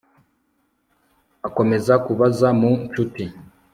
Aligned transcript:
akomeza 1.47 1.93
kubaza 2.05 2.47
mu 2.59 2.69
nshuti 2.85 3.23